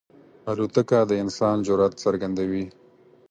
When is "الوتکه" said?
0.51-0.99